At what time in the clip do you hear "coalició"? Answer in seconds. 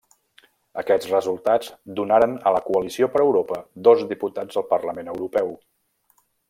2.71-3.11